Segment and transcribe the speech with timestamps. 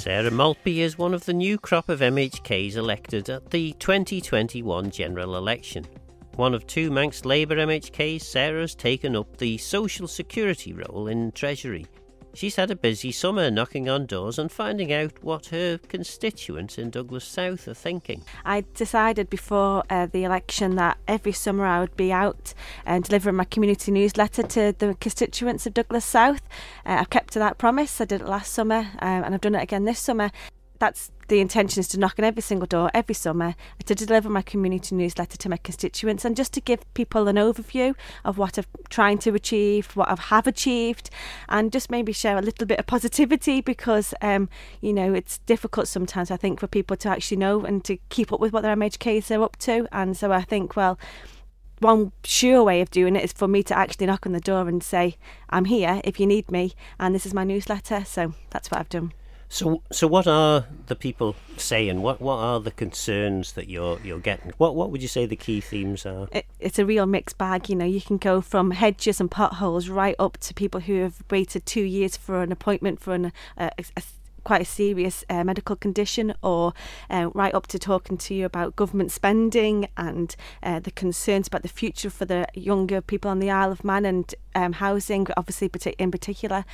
[0.00, 5.36] Sarah Maltby is one of the new crop of MHKs elected at the 2021 general
[5.36, 5.86] election.
[6.36, 11.32] One of two Manx Labour MHKs, Sarah has taken up the social security role in
[11.32, 11.84] Treasury.
[12.32, 16.90] She's had a busy summer knocking on doors and finding out what her constituents in
[16.90, 18.22] Douglas South are thinking.
[18.44, 22.54] I decided before uh, the election that every summer I would be out
[22.86, 26.42] and delivering my community newsletter to the constituents of Douglas South.
[26.86, 28.00] Uh, I've kept to that promise.
[28.00, 30.30] I did it last summer um, and I've done it again this summer
[30.80, 34.42] that's the intention is to knock on every single door every summer to deliver my
[34.42, 37.94] community newsletter to my constituents and just to give people an overview
[38.24, 41.08] of what I'm trying to achieve, what I have achieved,
[41.48, 44.48] and just maybe share a little bit of positivity because um,
[44.80, 48.32] you know it's difficult sometimes I think for people to actually know and to keep
[48.32, 50.98] up with what their MHKs are up to, and so I think well
[51.78, 54.68] one sure way of doing it is for me to actually knock on the door
[54.68, 55.16] and say,
[55.48, 58.04] I'm here if you need me, and this is my newsletter.
[58.04, 59.12] So that's what I've done.
[59.52, 62.02] So, so what are the people saying?
[62.02, 64.52] What what are the concerns that you're you're getting?
[64.58, 66.28] What what would you say the key themes are?
[66.30, 67.68] It, it's a real mixed bag.
[67.68, 71.24] You know, you can go from hedges and potholes right up to people who have
[71.30, 74.02] waited two years for an appointment for an, uh, a, a
[74.44, 76.72] quite a serious uh, medical condition, or
[77.08, 81.62] uh, right up to talking to you about government spending and uh, the concerns about
[81.62, 85.70] the future for the younger people on the Isle of Man and um, housing, obviously
[85.98, 86.64] in particular.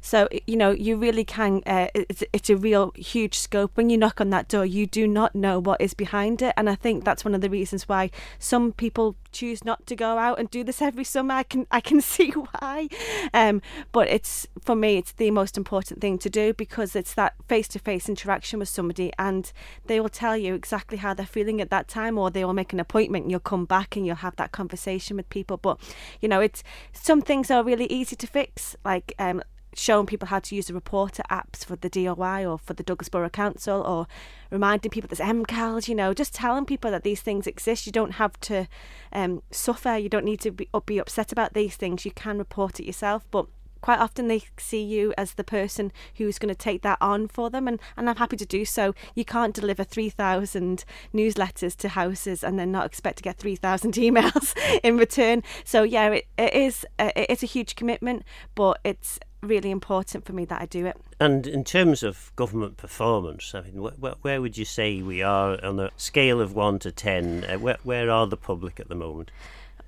[0.00, 1.62] So you know, you really can.
[1.66, 3.72] Uh, it's, it's a real huge scope.
[3.74, 6.68] When you knock on that door, you do not know what is behind it, and
[6.68, 10.38] I think that's one of the reasons why some people choose not to go out
[10.38, 11.34] and do this every summer.
[11.34, 12.88] I can I can see why,
[13.34, 13.60] um,
[13.92, 17.68] but it's for me, it's the most important thing to do because it's that face
[17.68, 19.52] to face interaction with somebody, and
[19.86, 22.72] they will tell you exactly how they're feeling at that time, or they will make
[22.72, 25.56] an appointment and you'll come back and you'll have that conversation with people.
[25.56, 25.78] But
[26.20, 29.42] you know, it's some things are really easy to fix, like um,
[29.74, 33.08] showing people how to use the reporter apps for the DOI or for the Douglas
[33.08, 34.06] Borough Council or
[34.50, 37.86] reminding people there's MCALs, you know, just telling people that these things exist.
[37.86, 38.68] You don't have to
[39.12, 42.04] um, suffer, you don't need to be, be upset about these things.
[42.04, 43.46] You can report it yourself, but
[43.84, 47.50] quite often they see you as the person who's going to take that on for
[47.50, 48.94] them and, and I'm happy to do so.
[49.14, 54.56] You can't deliver 3,000 newsletters to houses and then not expect to get 3,000 emails
[54.82, 55.42] in return.
[55.64, 58.22] So yeah, it, it is uh, it's a huge commitment,
[58.54, 60.96] but it's really important for me that I do it.
[61.20, 65.62] And in terms of government performance, I mean, wh- where would you say we are
[65.64, 67.44] on a scale of one to ten?
[67.44, 69.30] Uh, where, where are the public at the moment?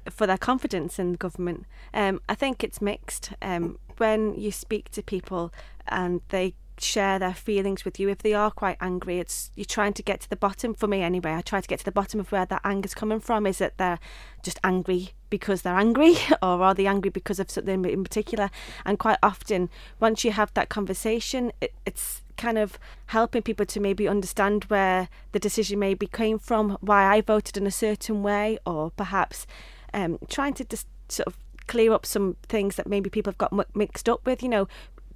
[0.08, 3.32] For their confidence in government, um, I think it's mixed.
[3.42, 5.52] Um, when you speak to people
[5.88, 8.08] and they share their feelings with you.
[8.08, 10.74] If they are quite angry it's you're trying to get to the bottom.
[10.74, 13.20] For me anyway i try to get to the bottom of where that anger's coming
[13.20, 13.46] from.
[13.46, 13.98] Is that they're
[14.42, 18.50] just angry because they're angry or are they angry because of something in particular?
[18.84, 19.70] And quite often
[20.00, 25.08] once you have that conversation it, it's kind of helping people to maybe understand where
[25.32, 29.46] the decision maybe came from why i voted in a certain way or perhaps
[29.94, 33.76] um, trying to just sort of clear up some things that maybe people have got
[33.76, 34.42] mixed up with.
[34.42, 34.68] You know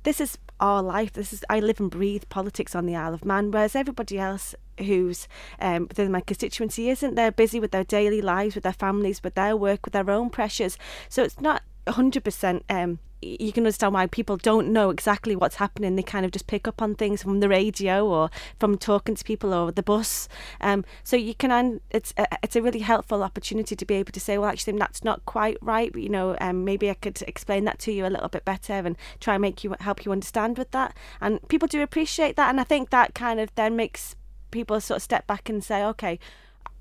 [0.02, 1.12] this is our life.
[1.12, 4.54] This is I live and breathe politics on the Isle of Man, whereas everybody else
[4.78, 5.28] who's
[5.60, 7.14] um, within my constituency isn't.
[7.14, 10.30] They're busy with their daily lives, with their families, with their work, with their own
[10.30, 10.78] pressures.
[11.08, 15.56] So it's not hundred percent um, you can understand why people don't know exactly what's
[15.56, 15.96] happening.
[15.96, 19.24] They kind of just pick up on things from the radio or from talking to
[19.24, 20.28] people or the bus.
[20.60, 24.20] Um, so you can, it's a, it's a really helpful opportunity to be able to
[24.20, 25.94] say, well, actually, that's not quite right.
[25.94, 28.96] You know, um, maybe I could explain that to you a little bit better and
[29.20, 30.96] try and make you help you understand with that.
[31.20, 34.16] And people do appreciate that, and I think that kind of then makes
[34.50, 36.18] people sort of step back and say, okay.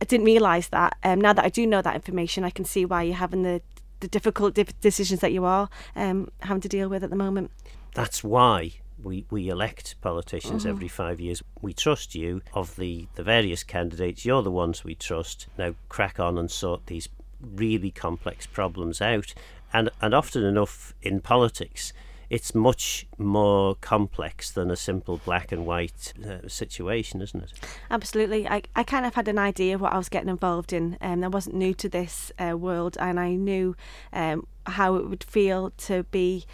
[0.01, 0.95] I didn't realise that.
[1.03, 3.61] Um, now that I do know that information, I can see why you're having the
[4.00, 7.52] the difficult decisions that you are um, having to deal with at the moment.
[7.96, 10.72] That's why we, we elect politicians mm-hmm.
[10.72, 11.42] every five years.
[11.62, 12.42] We trust you.
[12.54, 15.48] Of the, the various candidates, you're the ones we trust.
[15.58, 17.10] Now crack on and sort these
[17.42, 19.34] really complex problems out.
[19.72, 21.94] And, and often enough in politics,
[22.30, 27.54] it's much more complex than a simple black and white uh, situation, isn't it?
[27.90, 28.48] Absolutely.
[28.48, 30.98] I, I kind of had an idea of what I was getting involved in.
[31.02, 33.76] Um, I wasn't new to this uh, world, and I knew
[34.14, 36.46] um, how it would feel to be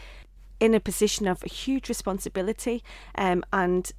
[0.60, 2.84] in a position of huge responsibility
[3.16, 3.92] um, and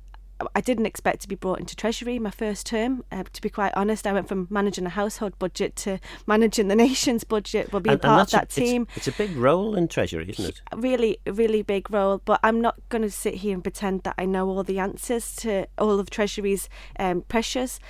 [0.55, 3.05] I didn't expect to be brought into Treasury my first term.
[3.11, 6.77] Uh, to be quite honest, I went from managing a household budget to managing the
[6.77, 7.73] nation's budget.
[7.73, 8.87] Well, being and, part and of that a, team.
[8.97, 10.61] It's, it's, a big role in Treasury, isn't it?
[10.75, 12.21] Really, really big role.
[12.25, 15.35] But I'm not going to sit here and pretend that I know all the answers
[15.37, 16.69] to all of Treasury's
[16.99, 17.81] um, pressures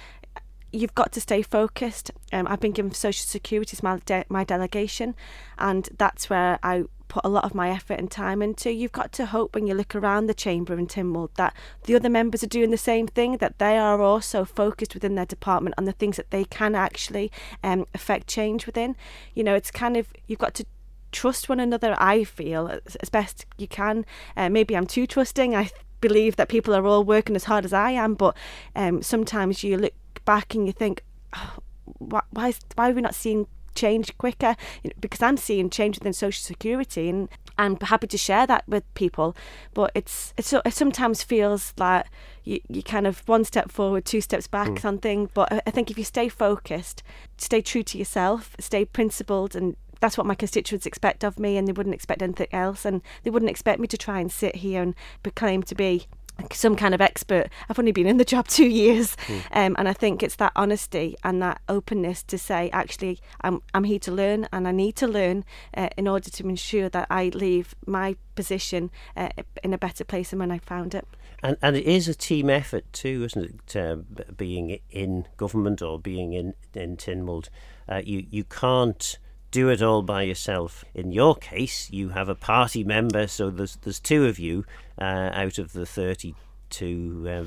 [0.73, 2.11] you've got to stay focused.
[2.33, 5.15] Um, I've been given Social Security as my, de- my delegation,
[5.59, 8.71] and that's where I put a lot of my effort and time into.
[8.71, 11.55] You've got to hope when you look around the chamber in Tynwald that
[11.85, 15.27] the other members are doing the same thing, that they are also focused within their
[15.27, 17.31] department on the things that they can actually
[17.63, 18.97] um, affect change within.
[19.35, 20.67] You know, it's kind of, you've got to
[21.13, 24.05] trust one another, I feel, as best you can.
[24.37, 25.55] Uh, maybe I'm too trusting.
[25.55, 25.71] I
[26.01, 28.37] believe that people are all working as hard as I am, but
[28.75, 29.95] um, sometimes you look
[30.25, 31.03] back and you think,
[31.35, 31.59] oh,
[31.99, 35.99] why, why, why are we not seeing change quicker you know, because I'm seeing change
[35.99, 37.29] within social security and
[37.59, 39.37] I'm happy to share that with people
[39.75, 42.07] but it's, it's it sometimes feels like
[42.45, 44.85] you, you kind of one step forward two steps back mm.
[44.85, 47.03] on things but I think if you stay focused
[47.39, 51.67] stay true to yourself stay principled and that's what my constituents expect of me and
[51.67, 54.83] they wouldn't expect anything else and they wouldn't expect me to try and sit here
[54.83, 56.07] and proclaim to be
[56.53, 57.49] some kind of expert.
[57.69, 59.43] I've only been in the job two years, mm.
[59.53, 63.85] um, and I think it's that honesty and that openness to say, actually, I'm I'm
[63.85, 65.45] here to learn, and I need to learn
[65.77, 69.31] uh, in order to ensure that I leave my position uh,
[69.63, 71.07] in a better place than when I found it.
[71.43, 73.77] And and it is a team effort too, isn't it?
[73.77, 73.97] Uh,
[74.37, 77.49] being in government or being in in Tynwald,
[77.89, 79.19] uh, you you can't
[79.51, 80.85] do it all by yourself.
[80.95, 84.65] In your case, you have a party member, so there's there's two of you
[85.01, 87.45] uh, out of the 32 uh,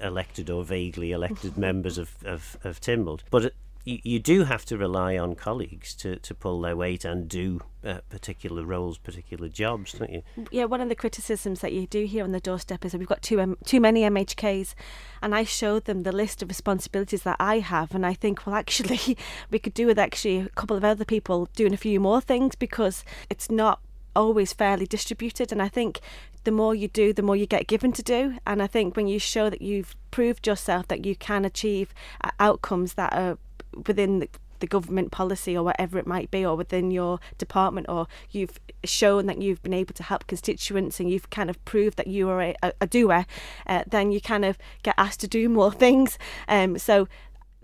[0.00, 3.20] elected or vaguely elected members of, of, of Tynwald.
[3.30, 3.52] But
[3.88, 7.60] you, you do have to rely on colleagues to, to pull their weight and do
[7.82, 10.22] uh, particular roles, particular jobs, don't you?
[10.50, 13.08] Yeah, one of the criticisms that you do hear on the doorstep is that we've
[13.08, 14.74] got too um, too many MHKs,
[15.22, 18.56] and I showed them the list of responsibilities that I have, and I think, well,
[18.56, 19.16] actually,
[19.50, 22.54] we could do with actually a couple of other people doing a few more things
[22.54, 23.80] because it's not
[24.14, 26.00] always fairly distributed, and I think
[26.44, 28.38] the more you do, the more you get given to do.
[28.46, 31.92] And I think when you show that you've proved yourself that you can achieve
[32.22, 33.38] uh, outcomes that are
[33.86, 34.28] within the,
[34.60, 39.26] the government policy or whatever it might be, or within your department, or you've shown
[39.26, 42.42] that you've been able to help constituents and you've kind of proved that you are
[42.42, 43.26] a, a doer,
[43.66, 46.18] uh, then you kind of get asked to do more things.
[46.48, 47.08] Um, so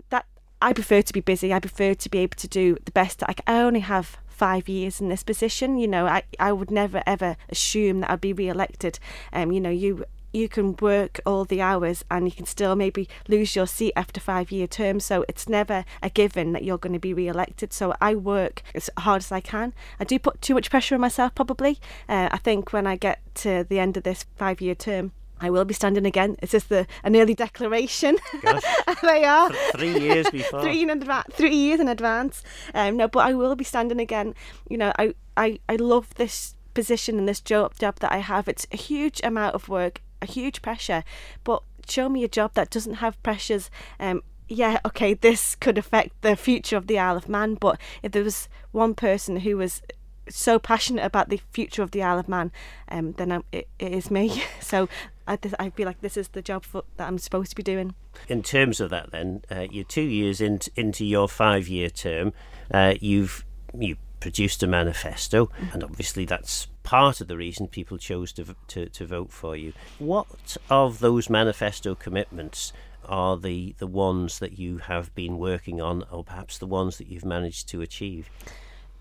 [0.09, 0.25] that
[0.61, 1.53] I prefer to be busy.
[1.53, 3.23] I prefer to be able to do the best.
[3.23, 5.77] I, I only have five years in this position.
[5.77, 8.99] You know, I, I would never ever assume that I'd be re-elected.
[9.31, 13.07] Um, you know, you you can work all the hours and you can still maybe
[13.27, 14.99] lose your seat after five year term.
[14.99, 17.73] So it's never a given that you're going to be re elected.
[17.73, 19.73] So I work as hard as I can.
[19.99, 21.79] I do put too much pressure on myself, probably.
[22.09, 25.49] Uh, I think when I get to the end of this five year term, I
[25.49, 26.37] will be standing again.
[26.41, 28.17] It's just the an early declaration.
[29.01, 30.61] they are Th- three years before.
[30.61, 31.33] three in advance.
[31.33, 32.41] Three years in advance.
[32.73, 34.33] Um, no, but I will be standing again.
[34.69, 38.47] You know, I I, I love this position and this job job that I have.
[38.47, 41.03] It's a huge amount of work a huge pressure.
[41.43, 43.69] But show me a job that doesn't have pressures.
[43.99, 48.11] Um, yeah, okay, this could affect the future of the Isle of Man, but if
[48.11, 49.81] there was one person who was
[50.29, 52.51] so passionate about the future of the Isle of Man,
[52.89, 54.43] um, then I'm, it, it is me.
[54.59, 54.89] So
[55.27, 57.93] I, I feel like this is the job for, that I'm supposed to be doing.
[58.27, 62.33] In terms of that, then, uh, you're two years in, into your five year term.
[62.71, 63.45] Uh, you've
[63.77, 68.89] you produced a manifesto, and obviously that's part of the reason people chose to, to,
[68.89, 69.71] to vote for you.
[69.99, 72.73] What of those manifesto commitments
[73.07, 77.05] are the, the ones that you have been working on, or perhaps the ones that
[77.05, 78.31] you've managed to achieve?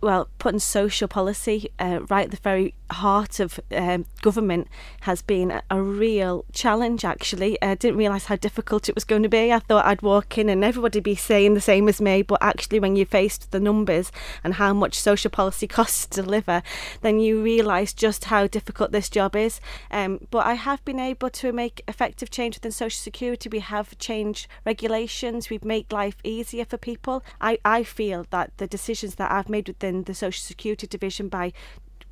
[0.05, 4.69] Well, putting social policy uh, right at the very heart of um, government
[5.01, 7.61] has been a, real challenge, actually.
[7.63, 9.53] I didn't realise how difficult it was going to be.
[9.53, 12.81] I thought I'd walk in and everybody be saying the same as me, but actually,
[12.81, 16.63] when you faced the numbers and how much social policy costs to deliver,
[17.01, 19.61] then you realise just how difficult this job is.
[19.91, 23.49] Um, but I have been able to make effective change within social security.
[23.49, 27.25] We have changed regulations, we've made life easier for people.
[27.41, 31.53] I, I feel that the decisions that I've made within the Social Security Division by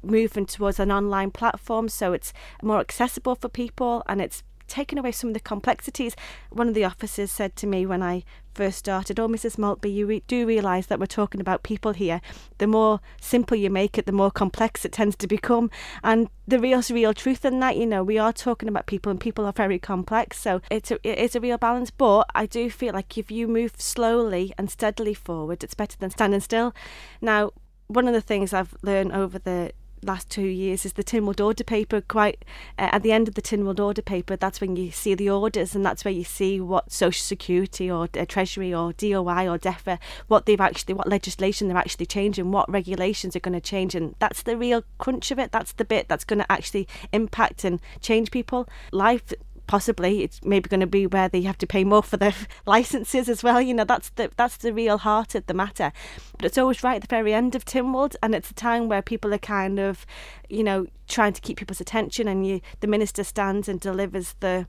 [0.03, 5.13] moving towards an online platform so it's more accessible for people and it's taken away
[5.13, 6.17] some of the complexities.
[6.51, 8.25] One of the officers said to me when I
[8.55, 9.59] first started, Oh, Mrs.
[9.59, 12.23] Maltby, you re- do realise that we're talking about people here.
[12.57, 15.71] The more simple you make it, the more complex it tends to become.
[16.03, 19.21] And the real, real truth in that, you know, we are talking about people and
[19.21, 20.41] people are very complex.
[20.41, 21.91] So it's a, it is a real balance.
[21.91, 26.11] But I do feel like if you move slowly and steadily forward, it's better than
[26.11, 26.75] standing still.
[27.21, 27.53] Now,
[27.93, 29.73] one of the things I've learned over the
[30.05, 32.01] last two years is the Tynwald order paper.
[32.01, 32.45] Quite
[32.79, 35.75] uh, at the end of the Tynwald order paper, that's when you see the orders,
[35.75, 39.99] and that's where you see what Social Security or uh, Treasury or DOI or DEFA,
[40.29, 44.15] what they've actually, what legislation they're actually changing, what regulations are going to change, and
[44.19, 45.53] that's the real crunch of it.
[45.53, 48.69] That's the bit that's going to actually impact and change people.
[48.91, 49.33] Life
[49.73, 52.35] possibly it's maybe going to be where they have to pay more for their
[52.67, 53.59] licenses as well.
[53.59, 55.93] You know, that's the that's the real heart of the matter.
[56.37, 59.01] But it's always right at the very end of Tynwald, and it's a time where
[59.01, 60.05] people are kind of,
[60.51, 64.67] you know, trying to keep people's attention, and you the minister stands and delivers the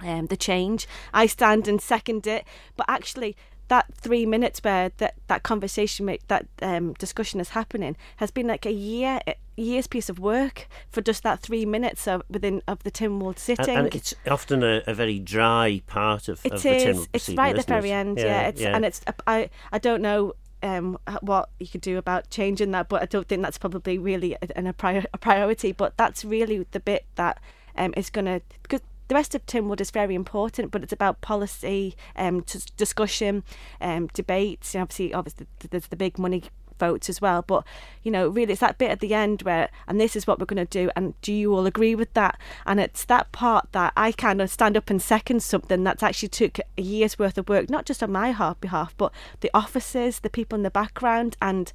[0.00, 0.88] um, the change.
[1.12, 2.44] I stand and second it,
[2.76, 3.36] but actually
[3.68, 8.66] that three minutes where that, that conversation, that um, discussion is happening, has been like
[8.66, 9.20] a year
[9.56, 13.76] year's piece of work for just that three minutes of within of the Tynwald sitting.
[13.76, 17.56] And, and it's often a, a, very dry part of, it of is, It's right
[17.56, 17.94] at the very it?
[17.94, 18.24] end, yeah.
[18.24, 18.76] yeah, it's, yeah.
[18.76, 23.02] And it's I I don't know um, what you could do about changing that, but
[23.02, 25.72] I don't think that's probably really a, a, prior, a priority.
[25.72, 27.38] But that's really the bit that
[27.76, 31.20] um, is going to because the rest of Tynwald is very important, but it's about
[31.20, 32.44] policy, um,
[32.76, 33.42] discussion,
[33.80, 34.74] um, debates.
[34.74, 36.44] And obviously, obviously, there's the big money
[36.78, 37.42] votes as well.
[37.42, 37.64] But
[38.02, 40.46] you know, really, it's that bit at the end where, and this is what we're
[40.46, 42.38] going to do, and do you all agree with that?
[42.66, 46.28] And it's that part that I kind of stand up and second something that's actually
[46.28, 50.30] took a year's worth of work, not just on my behalf, but the officers, the
[50.30, 51.72] people in the background, and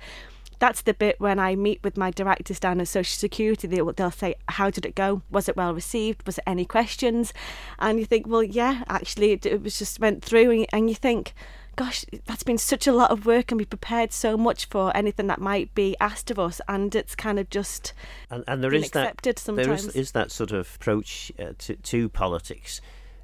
[0.59, 3.67] that's the bit when I meet with my directors down at Social Security.
[3.67, 5.21] They, they'll say, How did it go?
[5.31, 6.25] Was it well received?
[6.25, 7.33] Was it any questions?
[7.79, 10.65] And you think, Well, yeah, actually, it, it was just went through.
[10.71, 11.33] And you think,
[11.75, 15.27] gosh, that's been such a lot of work, and we prepared so much for anything
[15.27, 17.93] that might be asked of us, and it's kind of just
[18.29, 22.09] and, and there is that there is, is that sort of approach uh, to, to
[22.09, 22.81] politics,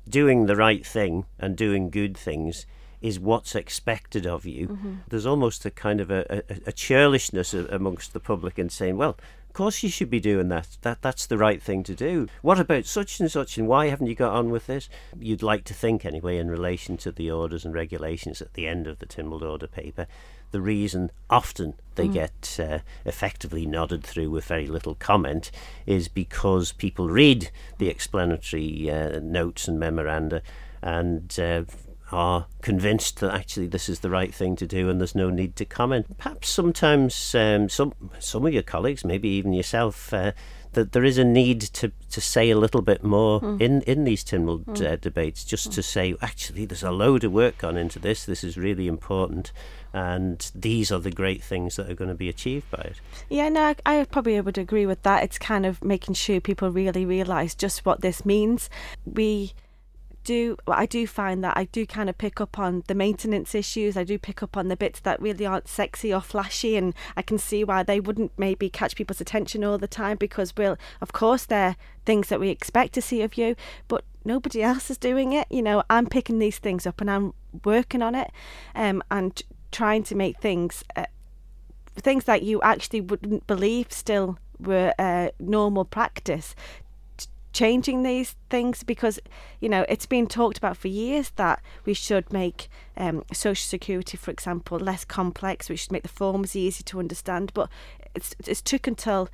[0.08, 2.66] doing the right thing and doing good things
[3.06, 4.68] is what's expected of you.
[4.68, 4.94] Mm-hmm.
[5.08, 9.12] There's almost a kind of a, a, a churlishness amongst the public in saying, well,
[9.12, 10.78] of course you should be doing that.
[10.82, 12.28] That that's the right thing to do.
[12.42, 14.90] What about such and such and why haven't you got on with this?
[15.20, 18.88] You'd like to think anyway in relation to the orders and regulations at the end
[18.88, 20.08] of the Tynwald order paper.
[20.50, 22.14] The reason often they mm.
[22.14, 25.52] get uh, effectively nodded through with very little comment
[25.86, 30.42] is because people read the explanatory uh, notes and memoranda
[30.82, 31.64] and uh,
[32.12, 35.56] are convinced that actually this is the right thing to do and there's no need
[35.56, 36.18] to comment.
[36.18, 40.32] Perhaps sometimes um, some some of your colleagues, maybe even yourself, uh,
[40.76, 43.60] that there is a need to, to say a little bit more mm.
[43.60, 44.86] in, in these Tynwald mm.
[44.86, 45.74] uh, debates, just mm.
[45.74, 49.52] to say, actually, there's a load of work gone into this, this is really important,
[49.94, 53.02] and these are the great things that are going to be achieved by it.
[53.30, 55.24] Yeah, no, I, I probably would agree with that.
[55.24, 58.70] It's kind of making sure people really realise just what this means.
[59.06, 59.54] We
[60.26, 63.96] do I do find that I do kind of pick up on the maintenance issues.
[63.96, 67.22] I do pick up on the bits that really aren't sexy or flashy, and I
[67.22, 71.14] can see why they wouldn't maybe catch people's attention all the time because, well, of
[71.14, 73.56] course, they're things that we expect to see of you,
[73.88, 75.48] but nobody else is doing it.
[75.50, 78.32] You know, I'm picking these things up and I'm working on it,
[78.74, 79.42] um, and
[79.72, 80.84] trying to make things.
[80.96, 81.06] Uh,
[81.96, 86.56] things that you actually wouldn't believe still were uh, normal practice
[87.56, 89.18] changing these things because
[89.62, 94.18] you know it's been talked about for years that we should make um, social security
[94.18, 97.52] for example less complex we should make the forms easy to understand.
[97.54, 97.70] But
[98.14, 99.30] it's it's took until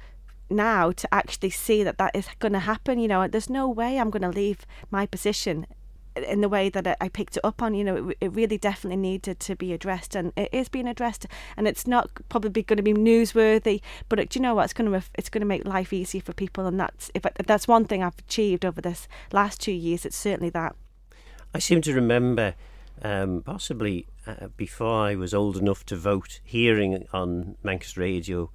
[0.51, 3.27] now to actually see that that is going to happen you know.
[3.27, 5.65] There's no way i'm going to leave my position
[6.15, 8.97] in the way that I picked it up on, you know, it, it, really definitely
[8.97, 11.25] needed to be addressed, and it is being addressed,
[11.55, 14.65] and it's not probably going to be newsworthy, but it, do you know what?
[14.65, 17.45] It's going to it's going to make life easy for people, and that's if, if
[17.45, 20.75] that's one thing I've achieved over this last two years, it's certainly that.
[21.53, 22.55] I seem to remember,
[23.01, 28.51] um, possibly uh, before I was old enough to vote, hearing on Manx Radio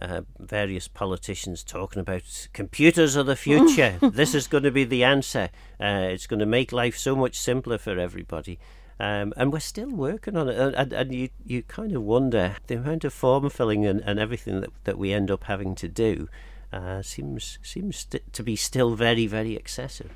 [0.00, 3.98] uh, various politicians talking about computers are the future.
[4.02, 5.50] this is going to be the answer.
[5.80, 8.58] Uh, it's going to make life so much simpler for everybody.
[9.00, 10.58] Um, and we're still working on it.
[10.58, 14.60] And, and, you, you kind of wonder the amount of form filling and, and everything
[14.60, 16.28] that, that we end up having to do
[16.72, 20.10] uh, seems seems to be still very, very excessive.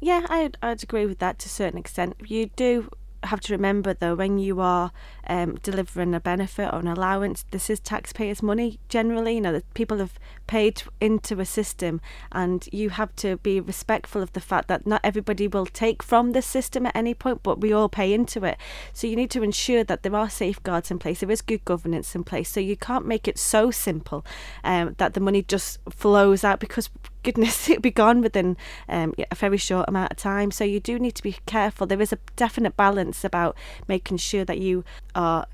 [0.00, 2.16] Yeah, I'd, I'd agree with that to a certain extent.
[2.26, 2.90] You do
[3.24, 4.92] have to remember though when you are
[5.26, 9.34] um, delivering a benefit or an allowance this is taxpayers money generally.
[9.34, 12.00] You know that people have paid into a system
[12.32, 16.32] and you have to be respectful of the fact that not everybody will take from
[16.32, 18.56] the system at any point but we all pay into it.
[18.92, 22.14] So you need to ensure that there are safeguards in place there is good governance
[22.14, 22.48] in place.
[22.48, 24.24] So you can't make it so simple
[24.64, 26.90] um, that the money just flows out because
[27.22, 28.56] goodness, it'll be gone within
[28.88, 30.50] um, a very short amount of time.
[30.50, 31.86] So you do need to be careful.
[31.86, 33.56] There is a definite balance about
[33.88, 34.84] making sure that you
[35.14, 35.46] are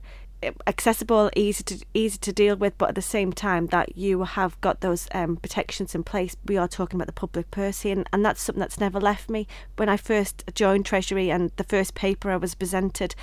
[0.66, 4.60] accessible, easy to easy to deal with, but at the same time that you have
[4.60, 6.36] got those um, protections in place.
[6.44, 9.28] We are talking about the public purse here, and, and that's something that's never left
[9.28, 9.46] me.
[9.76, 13.14] When I first joined Treasury and the first paper I was presented,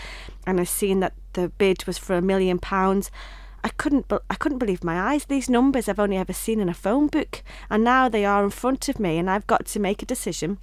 [0.46, 3.12] and I seen that the bid was for a million pounds.
[3.64, 5.26] I couldn't, be- I couldn't believe my eyes.
[5.26, 8.50] These numbers I've only ever seen in a phone book, and now they are in
[8.50, 10.58] front of me, and I've got to make a decision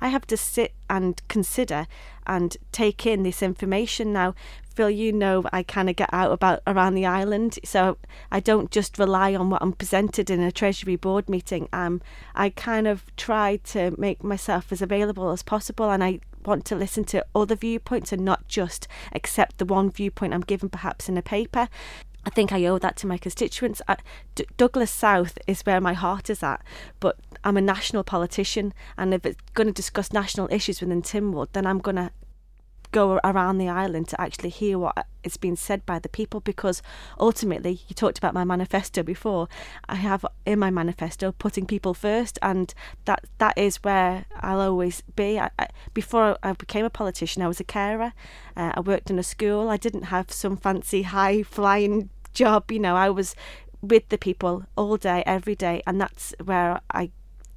[0.00, 1.86] I have to sit and consider
[2.26, 4.34] and take in this information now.
[4.74, 7.96] Phil, you know I kind of get out about around the island, so
[8.30, 11.68] I don't just rely on what I'm presented in a Treasury board meeting.
[11.72, 12.02] Um,
[12.34, 16.76] I kind of try to make myself as available as possible, and I want to
[16.76, 21.16] listen to other viewpoints and not just accept the one viewpoint I'm given, perhaps in
[21.16, 21.68] a paper.
[22.26, 23.80] I think I owe that to my constituents.
[23.86, 23.96] I,
[24.34, 26.60] D- Douglas South is where my heart is at,
[26.98, 31.48] but I'm a national politician, and if it's going to discuss national issues within Tynwald,
[31.52, 32.10] then I'm going to
[32.92, 36.82] go around the island to actually hear what is being said by the people because
[37.18, 39.48] ultimately you talked about my manifesto before.
[39.88, 42.72] I have in my manifesto putting people first and
[43.04, 45.38] that that is where i'll always be.
[45.38, 48.12] I, I, before i became a politician i was a carer.
[48.56, 49.68] Uh, i worked in a school.
[49.68, 53.34] I didn't have some fancy high flying job you know i was
[53.82, 57.10] with the people all day every day and that's where i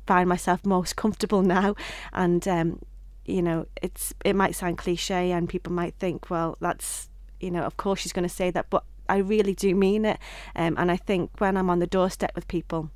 [0.06, 1.76] find myself most comfortable now
[2.14, 2.80] and um,
[3.30, 7.10] you know, it's it might sound cliche and people might think, well, that's
[7.40, 10.20] you know, of course she's going to say that, but I really do mean it.
[10.56, 12.90] Um, and I think when I'm on the doorstep with people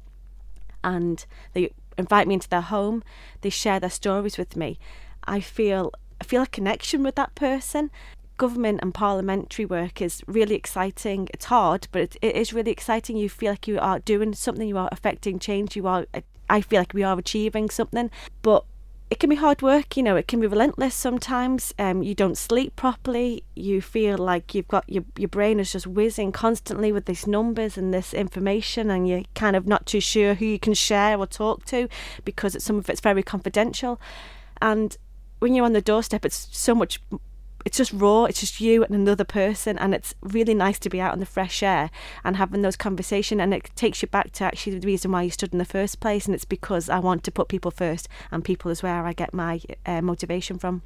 [0.84, 3.04] and they invite me into their home,
[3.42, 4.80] they share their stories with me,
[5.26, 7.92] I feel I feel a connection with that person.
[8.38, 11.30] Government and parliamentary work is really exciting.
[11.34, 13.16] It's hard, but it, it is really exciting.
[13.16, 16.06] You feel like you are doing something, you are affecting change, you are
[16.50, 18.10] I feel like we are achieving something.
[18.42, 18.66] But
[19.10, 21.72] it can be hard work, you know, it can be relentless sometimes.
[21.78, 23.44] Um, you don't sleep properly.
[23.56, 27.78] You feel like you've got your, your brain is just whizzing constantly with these numbers
[27.78, 31.28] and this information, and you're kind of not too sure who you can share or
[31.28, 31.88] talk to
[32.26, 34.02] because some of it's very confidential.
[34.62, 34.98] And
[35.40, 37.00] when you're on the doorstep, it's so much
[37.66, 41.00] it's just raw it's just you and another person and it's really nice to be
[41.00, 41.90] out in the fresh air
[42.24, 45.30] and having those conversations and it takes you back to actually the reason why you
[45.30, 48.44] stood in the first place and it's because i want to put people first and
[48.44, 50.82] people is where i get my uh, motivation from.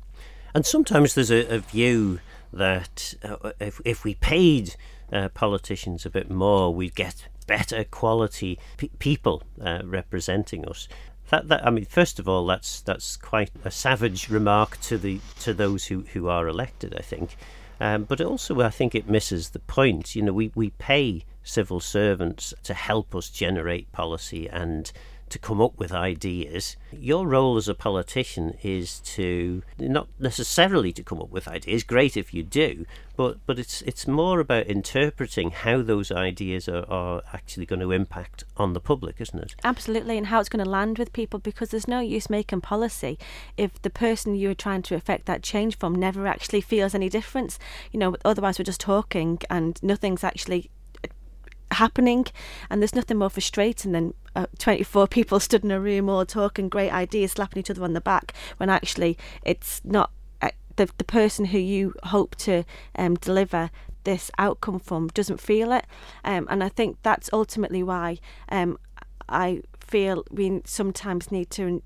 [0.53, 2.19] And sometimes there's a, a view
[2.53, 4.75] that uh, if, if we paid
[5.11, 10.87] uh, politicians a bit more we'd get better quality pe- people uh, representing us
[11.29, 15.19] that, that I mean, first of all, that's that's quite a savage remark to the
[15.41, 16.95] to those who, who are elected.
[16.97, 17.35] I think,
[17.79, 20.15] um, but also I think it misses the point.
[20.15, 24.91] You know, we, we pay civil servants to help us generate policy and
[25.29, 26.77] to come up with ideas.
[26.91, 31.83] Your role as a politician is to not necessarily to come up with ideas.
[31.83, 32.85] Great if you do,
[33.15, 37.91] but but it's it's more about interpreting how those ideas are, are actually going to
[37.91, 39.55] impact on the public, isn't it?
[39.63, 43.17] Absolutely, and how it's going to land with people because there's no use making policy
[43.57, 47.59] if the person you're trying to affect that change from never actually feels any difference.
[47.91, 50.69] You know, otherwise we're just talking and nothing's actually
[51.71, 52.25] happening
[52.69, 56.69] and there's nothing more frustrating than uh, 24 people stood in a room all talking
[56.69, 61.03] great ideas slapping each other on the back when actually it's not uh, the, the
[61.03, 62.63] person who you hope to
[62.95, 63.69] um, deliver
[64.07, 65.85] this outcome from doesn't feel it.
[66.23, 68.79] Um, and I think that's ultimately why um,
[69.27, 71.81] I feel we sometimes need to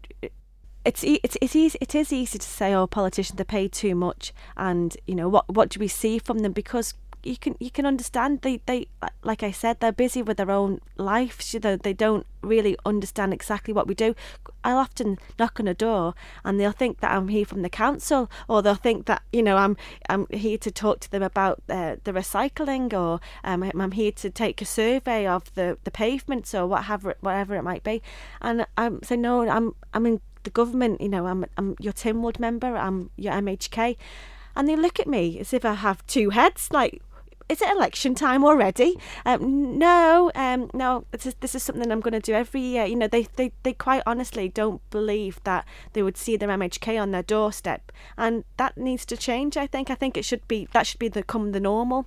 [0.84, 4.34] it's it's it's easy it is easy to say oh politicians they pay too much
[4.58, 6.52] and you know what what do we see from them?
[6.52, 8.88] Because you can you can understand they they
[9.24, 13.34] like I said they're busy with their own lives you know they don't really understand
[13.34, 14.16] exactly what we do.
[14.64, 18.30] I'll often knock on a door and they'll think that I'm here from the council
[18.48, 19.78] or they'll think that you know I'm
[20.10, 24.30] I'm here to talk to them about uh, the recycling or um, I'm here to
[24.30, 28.02] take a survey of the the pavements or whatever whatever it might be.
[28.42, 32.40] And I'm saying no I'm I'm in the government you know I'm I'm your Tynwald
[32.40, 33.98] member I'm your MHK
[34.56, 37.02] and they look at me as if I have two heads like
[37.52, 38.98] is it election time already?
[39.26, 42.86] Um, no, um, no, is, this is something I'm going to do every year.
[42.86, 47.00] You know, they, they, they quite honestly don't believe that they would see their MHK
[47.00, 47.92] on their doorstep.
[48.18, 49.90] And that needs to change, I think.
[49.90, 52.06] I think it should be, that should be become the normal.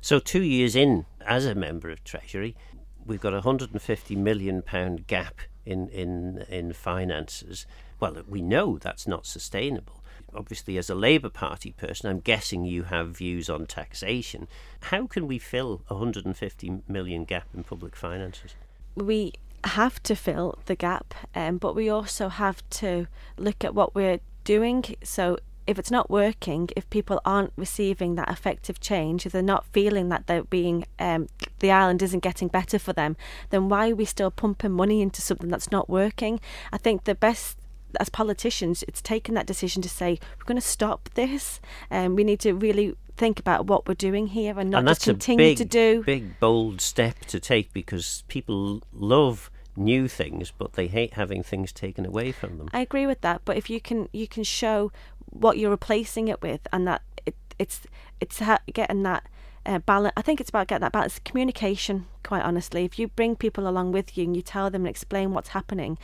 [0.00, 2.56] So two years in as a member of Treasury,
[3.04, 4.62] we've got a £150 million
[5.06, 7.66] gap in, in, in finances.
[8.00, 9.97] Well, we know that's not sustainable
[10.34, 14.48] obviously, as a Labour Party person, I'm guessing you have views on taxation.
[14.82, 18.54] How can we fill a 150 million gap in public finances?
[18.94, 19.32] We
[19.64, 24.20] have to fill the gap, um, but we also have to look at what we're
[24.44, 24.84] doing.
[25.02, 29.66] So if it's not working, if people aren't receiving that effective change, if they're not
[29.66, 33.16] feeling that they're being, um, the island isn't getting better for them,
[33.50, 36.40] then why are we still pumping money into something that's not working?
[36.72, 37.58] I think the best
[38.00, 42.16] as politicians, it's taken that decision to say we're going to stop this, and um,
[42.16, 45.50] we need to really think about what we're doing here and not and just continue
[45.50, 50.86] big, to do big bold step to take because people love new things, but they
[50.86, 52.68] hate having things taken away from them.
[52.72, 54.92] I agree with that, but if you can you can show
[55.30, 57.82] what you're replacing it with, and that it, it's
[58.20, 59.24] it's ha- getting that
[59.68, 60.14] uh, balance.
[60.16, 61.20] I think it's about getting that balance.
[61.24, 62.84] Communication, quite honestly.
[62.84, 65.98] If you bring people along with you and you tell them and explain what's happening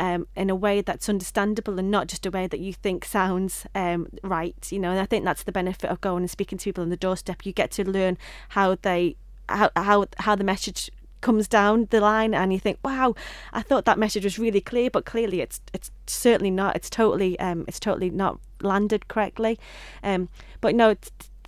[0.00, 3.66] um, in a way that's understandable and not just a way that you think sounds
[3.74, 6.64] um, right, you know, and I think that's the benefit of going and speaking to
[6.64, 7.44] people on the doorstep.
[7.44, 8.16] You get to learn
[8.50, 9.16] how they
[9.48, 13.14] how how how the message comes down the line and you think wow
[13.52, 17.38] i thought that message was really clear but clearly it's it's certainly not it's totally
[17.38, 19.56] um it's totally not landed correctly
[20.02, 20.28] um
[20.60, 20.96] but no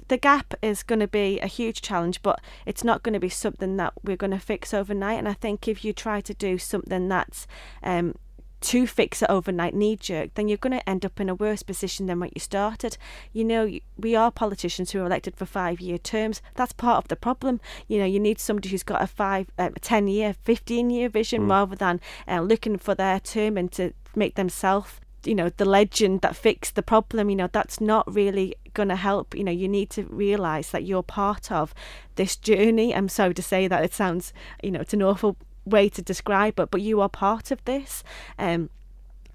[0.09, 3.29] the gap is going to be a huge challenge, but it's not going to be
[3.29, 5.19] something that we're going to fix overnight.
[5.19, 7.47] And I think if you try to do something that's
[7.83, 8.15] um,
[8.65, 11.63] to fix it overnight knee jerk, then you're going to end up in a worse
[11.63, 12.97] position than what you started.
[13.33, 16.41] You know, we are politicians who are elected for five year terms.
[16.55, 17.61] That's part of the problem.
[17.89, 21.43] You know, you need somebody who's got a five, uh, 10 year, 15 year vision
[21.43, 21.51] mm.
[21.51, 26.21] rather than uh, looking for their term and to make themselves you know the legend
[26.21, 29.35] that fixed the problem you know that's not really going to help.
[29.35, 31.75] You know you need to realize that you're part of
[32.17, 32.95] this journey.
[32.95, 34.33] I'm sorry to say that it sounds
[34.63, 38.05] you know it's an awful way to describe it but you are part of this.
[38.39, 38.71] Um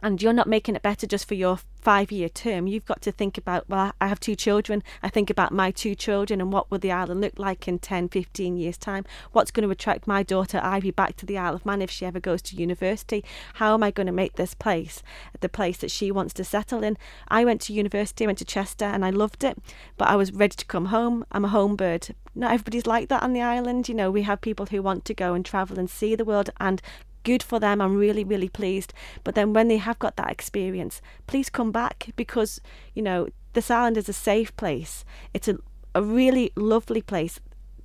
[0.01, 2.67] and you're not making it better just for your five year term.
[2.67, 4.83] You've got to think about, well, I have two children.
[5.01, 8.09] I think about my two children and what will the island look like in 10,
[8.09, 9.05] 15 years' time?
[9.31, 12.05] What's going to attract my daughter Ivy back to the Isle of Man if she
[12.05, 13.23] ever goes to university?
[13.55, 15.01] How am I going to make this place
[15.39, 16.97] the place that she wants to settle in?
[17.27, 19.57] I went to university, I went to Chester and I loved it,
[19.97, 21.25] but I was ready to come home.
[21.31, 22.15] I'm a home bird.
[22.35, 23.89] Not everybody's like that on the island.
[23.89, 26.49] You know, we have people who want to go and travel and see the world
[26.59, 26.81] and
[27.23, 27.81] good for them.
[27.81, 28.93] I'm really, really pleased.
[29.23, 32.61] But then when they have got that experience, please come back because,
[32.93, 35.05] you know, this island is a safe place.
[35.33, 35.57] It's a,
[35.95, 37.39] a really lovely place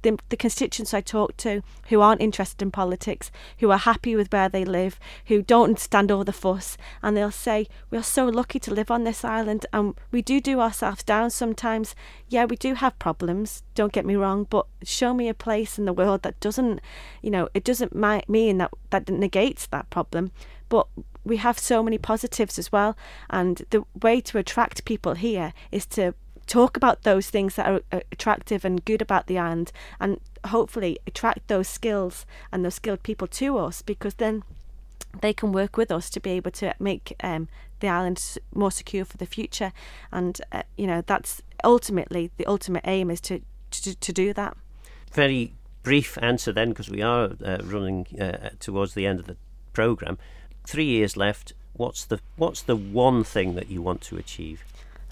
[0.05, 4.33] the, the constituents I talk to who aren't interested in politics, who are happy with
[4.33, 8.27] where they live, who don't understand all the fuss, and they'll say, We are so
[8.27, 11.97] lucky to live on this island, and we do do ourselves down sometimes.
[12.29, 15.87] Yeah, we do have problems, don't get me wrong, but show me a place in
[15.87, 16.81] the world that doesn't,
[17.23, 17.95] you know, it doesn't
[18.29, 20.31] mean that that negates that problem,
[20.69, 20.87] but
[21.25, 22.97] we have so many positives as well.
[23.31, 26.15] And the way to attract people here is to
[26.47, 30.99] talk about those things that are uh, attractive and good about the island and hopefully
[31.07, 34.43] attract those skills and those skilled people to us because then
[35.21, 37.49] they can work with us to be able to make um,
[37.81, 39.73] the island more secure for the future.
[40.13, 44.57] And uh, you know that's ultimately the ultimate aim is to to, to do that.
[45.13, 45.53] Very
[45.83, 49.37] brief answer then because we are uh, running uh, towards the end of the
[49.73, 50.19] program
[50.67, 51.53] 3 years left.
[51.75, 54.65] What's the what's the one thing that you want to achieve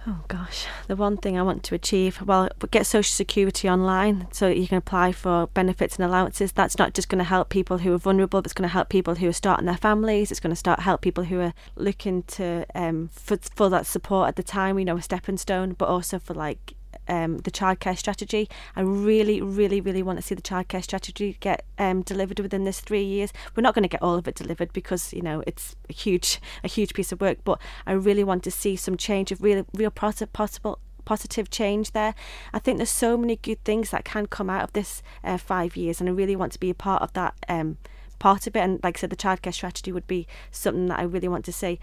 [0.05, 4.49] Oh gosh, the one thing I want to achieve, well, get Social Security online so
[4.49, 6.51] you can apply for benefits and allowances.
[6.51, 8.88] That's not just going to help people who are vulnerable, but it's going to help
[8.88, 10.33] people who are starting their families.
[10.33, 14.27] It's going to start help people who are looking to um for for that support
[14.27, 16.75] at the time, you know, a stepping stone, but also for like
[17.09, 18.49] um, the childcare strategy.
[18.77, 22.81] I really, really, really want to see the childcare strategy get um, delivered within this
[22.81, 23.33] three years.
[23.55, 26.41] We're not going to get all of it delivered because you know it's a huge,
[26.65, 27.38] a huge piece of work.
[27.45, 32.15] But I really want to see some change of real, real possible positive change there.
[32.53, 35.77] I think there's so many good things that can come out of this uh, five
[35.77, 37.35] years, and I really want to be a part of that.
[37.49, 37.79] Um,
[38.19, 41.03] part of it and like I said the childcare strategy would be something that I
[41.03, 41.81] really want to see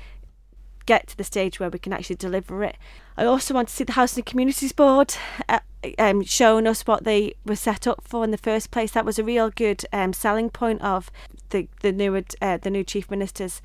[0.90, 2.76] get to the stage where we can actually deliver it.
[3.16, 5.14] I also want to see the Housing and Communities Board
[5.48, 5.60] uh,
[6.00, 8.92] um, showing us what they were set up for in the first place.
[8.92, 11.12] That was a real good um, selling point of
[11.52, 13.62] the the new uh, the new chief minister's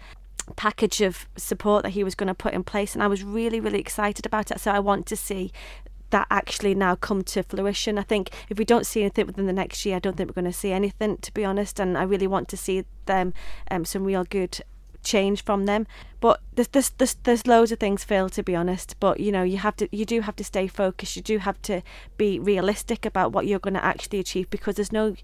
[0.57, 3.59] package of support that he was going to put in place, and I was really
[3.59, 4.61] really excited about it.
[4.61, 5.51] So I want to see
[6.11, 7.99] that actually now come to fruition.
[7.99, 10.43] I think if we don't see anything within the next year, I don't think we're
[10.43, 11.81] going to see anything, to be honest.
[11.81, 13.33] And I really want to see them
[13.71, 14.61] um, some real good
[15.05, 15.87] change from them.
[16.21, 18.29] But there's, there's there's there's loads of things, Phil.
[18.31, 21.17] To be honest, but you know you have to you do have to stay focused.
[21.17, 21.83] You do have to
[22.17, 25.15] be realistic about what you're going to actually achieve because there's no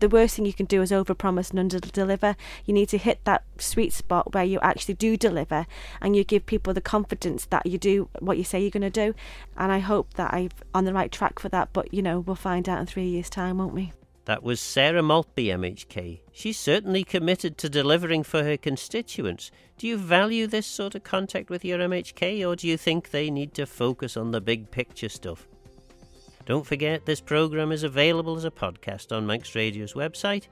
[0.00, 2.36] the worst thing you can do is overpromise and underdeliver.
[2.64, 5.66] You need to hit that sweet spot where you actually do deliver
[6.00, 8.90] and you give people the confidence that you do what you say you're going to
[8.90, 9.14] do.
[9.56, 11.70] And I hope that I'm on the right track for that.
[11.72, 13.92] But you know, we'll find out in three years' time, won't we?
[14.28, 16.20] That was Sarah Maltby, MHK.
[16.32, 19.50] She's certainly committed to delivering for her constituents.
[19.78, 23.30] Do you value this sort of contact with your MHK, or do you think they
[23.30, 25.48] need to focus on the big picture stuff?
[26.44, 30.48] Don't forget, this programme is available as a podcast on Manx Radio's website.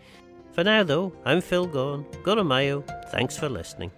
[0.52, 2.46] For now, though, I'm Phil Gawne.
[2.46, 2.80] Mayo.
[3.10, 3.90] Thanks for listening.